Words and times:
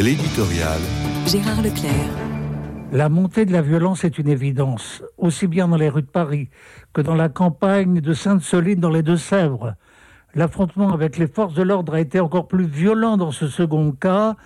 L'éditorial. 0.00 0.78
Gérard 1.26 1.60
Leclerc. 1.60 1.92
La 2.92 3.08
montée 3.08 3.44
de 3.44 3.52
la 3.52 3.62
violence 3.62 4.04
est 4.04 4.16
une 4.16 4.28
évidence, 4.28 5.02
aussi 5.16 5.48
bien 5.48 5.66
dans 5.66 5.76
les 5.76 5.88
rues 5.88 6.02
de 6.02 6.06
Paris 6.06 6.50
que 6.92 7.00
dans 7.00 7.16
la 7.16 7.28
campagne 7.28 8.00
de 8.00 8.12
Sainte-Soline 8.12 8.78
dans 8.78 8.90
les 8.90 9.02
Deux-Sèvres. 9.02 9.74
L'affrontement 10.36 10.92
avec 10.92 11.18
les 11.18 11.26
forces 11.26 11.54
de 11.54 11.64
l'ordre 11.64 11.94
a 11.94 12.00
été 12.00 12.20
encore 12.20 12.46
plus 12.46 12.66
violent 12.66 13.16
dans 13.16 13.32
ce 13.32 13.48
second 13.48 13.90
cas, 13.90 14.36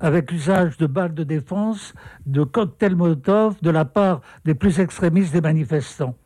avec 0.00 0.32
l'usage 0.32 0.76
de 0.76 0.88
balles 0.88 1.14
de 1.14 1.22
défense, 1.22 1.94
de 2.26 2.42
cocktails 2.42 2.96
Molotov 2.96 3.54
de 3.62 3.70
la 3.70 3.84
part 3.84 4.22
des 4.44 4.56
plus 4.56 4.80
extrémistes 4.80 5.32
des 5.32 5.40
manifestants. 5.40 6.16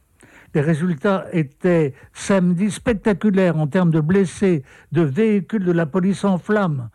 Les 0.55 0.63
résultats 0.63 1.27
étaient 1.35 1.93
samedi 2.15 2.71
spectaculaires 2.71 3.59
en 3.59 3.67
termes 3.67 3.91
de 3.91 4.01
blessés, 4.01 4.65
de 4.91 5.03
véhicules 5.03 5.67
de 5.67 5.73
la 5.73 5.85
police 5.85 6.25
en 6.25 6.39
flammes. 6.39 6.89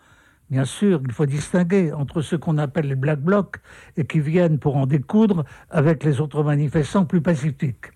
Bien 0.52 0.66
sûr, 0.66 1.02
il 1.04 1.12
faut 1.12 1.26
distinguer 1.26 1.92
entre 1.92 2.22
ceux 2.22 2.38
qu'on 2.38 2.60
appelle 2.60 2.88
les 2.88 2.96
Black 2.96 3.20
Blocs 3.20 3.58
et 3.98 4.06
qui 4.06 4.20
viennent 4.20 4.60
pour 4.60 4.78
en 4.78 4.86
découdre 4.86 5.44
avec 5.72 6.04
les 6.04 6.22
autres 6.22 6.44
manifestants 6.44 7.06
plus 7.06 7.22
pacifiques. 7.22 7.92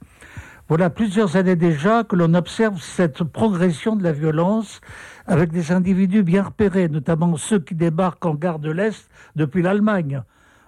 Voilà 0.67 0.89
plusieurs 0.89 1.35
années 1.35 1.55
déjà 1.55 2.03
que 2.03 2.15
l'on 2.15 2.33
observe 2.33 2.81
cette 2.81 3.23
progression 3.23 3.95
de 3.95 4.03
la 4.03 4.11
violence 4.11 4.81
avec 5.27 5.51
des 5.51 5.71
individus 5.71 6.23
bien 6.23 6.43
repérés, 6.43 6.89
notamment 6.89 7.37
ceux 7.37 7.59
qui 7.59 7.75
débarquent 7.75 8.25
en 8.25 8.35
gare 8.35 8.59
de 8.59 8.71
l'Est 8.71 9.09
depuis 9.35 9.61
l'Allemagne. 9.61 10.23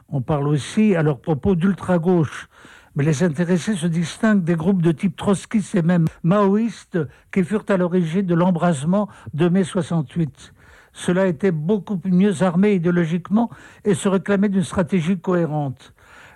On 0.09 0.21
parle 0.21 0.47
aussi 0.47 0.95
à 0.95 1.01
leur 1.01 1.19
propos 1.19 1.55
d'ultra-gauche 1.55 2.47
mais 2.95 3.05
les 3.05 3.23
intéressés 3.23 3.75
se 3.75 3.87
distinguent 3.87 4.43
des 4.43 4.55
groupes 4.55 4.81
de 4.81 4.91
type 4.91 5.15
trotskiste 5.15 5.75
et 5.75 5.81
même 5.81 6.07
maoïste 6.23 6.99
qui 7.31 7.43
furent 7.43 7.65
à 7.69 7.77
l'origine 7.77 8.25
de 8.25 8.35
l'embrasement 8.35 9.07
de 9.33 9.47
mai 9.47 9.63
68. 9.63 10.53
Cela 10.93 11.27
était 11.27 11.51
beaucoup 11.51 11.99
mieux 12.05 12.43
armé 12.43 12.73
idéologiquement 12.73 13.49
et 13.85 13.93
se 13.93 14.09
réclamait 14.09 14.49
d'une 14.49 14.63
stratégie 14.63 15.19
cohérente. 15.19 15.93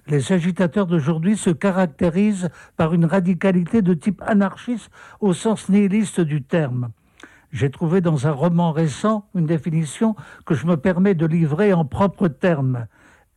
Les 0.07 0.31
agitateurs 0.31 0.85
d'aujourd'hui 0.85 1.35
se 1.35 1.49
caractérisent 1.49 2.49
par 2.77 2.93
une 2.93 3.05
radicalité 3.05 3.81
de 3.81 3.93
type 3.93 4.21
anarchiste 4.25 4.91
au 5.19 5.33
sens 5.33 5.67
nihiliste 5.67 6.21
du 6.21 6.43
terme. 6.43 6.89
J'ai 7.51 7.71
trouvé 7.71 8.01
dans 8.01 8.27
un 8.27 8.31
roman 8.31 8.71
récent 8.71 9.27
une 9.33 9.45
définition 9.45 10.15
que 10.45 10.53
je 10.53 10.67
me 10.67 10.77
permets 10.77 11.15
de 11.15 11.25
livrer 11.25 11.73
en 11.73 11.85
propres 11.85 12.27
termes 12.27 12.87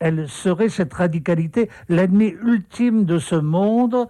elle 0.00 0.28
serait 0.28 0.68
cette 0.68 0.94
radicalité 0.94 1.68
l'ennemi 1.88 2.34
ultime 2.42 3.04
de 3.04 3.18
ce 3.18 3.34
monde 3.34 4.06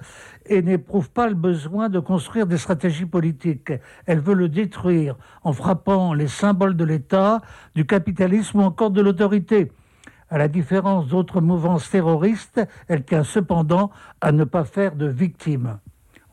et 0.46 0.62
n'éprouve 0.62 1.10
pas 1.10 1.28
le 1.28 1.34
besoin 1.34 1.88
de 1.88 1.98
construire 1.98 2.46
des 2.46 2.58
stratégies 2.58 3.06
politiques. 3.06 3.72
Elle 4.06 4.20
veut 4.20 4.34
le 4.34 4.48
détruire 4.48 5.16
en 5.44 5.52
frappant 5.52 6.12
les 6.14 6.28
symboles 6.28 6.76
de 6.76 6.84
l'État, 6.84 7.40
du 7.74 7.86
capitalisme 7.86 8.60
ou 8.60 8.62
encore 8.62 8.90
de 8.90 9.00
l'autorité. 9.00 9.72
À 10.30 10.36
la 10.36 10.48
différence 10.48 11.08
d'autres 11.08 11.40
mouvances 11.40 11.90
terroristes, 11.90 12.60
elle 12.86 13.04
tient 13.04 13.24
cependant 13.24 13.90
à 14.20 14.30
ne 14.32 14.44
pas 14.44 14.64
faire 14.64 14.94
de 14.94 15.06
victimes. 15.06 15.78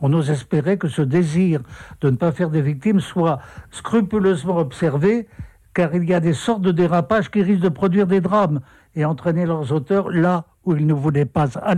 On 0.01 0.11
ose 0.11 0.29
espérer 0.29 0.77
que 0.77 0.89
ce 0.89 1.01
désir 1.01 1.61
de 2.01 2.09
ne 2.09 2.17
pas 2.17 2.33
faire 2.33 2.49
de 2.49 2.59
victimes 2.59 2.99
soit 2.99 3.39
scrupuleusement 3.71 4.57
observé, 4.57 5.27
car 5.75 5.93
il 5.93 6.09
y 6.09 6.13
a 6.13 6.19
des 6.19 6.33
sortes 6.33 6.61
de 6.61 6.71
dérapages 6.71 7.29
qui 7.29 7.43
risquent 7.43 7.61
de 7.61 7.69
produire 7.69 8.07
des 8.07 8.21
drames 8.21 8.61
et 8.95 9.05
entraîner 9.05 9.45
leurs 9.45 9.71
auteurs 9.73 10.09
là 10.09 10.45
où 10.65 10.75
ils 10.75 10.87
ne 10.87 10.93
voulaient 10.93 11.25
pas 11.25 11.57
aller. 11.59 11.73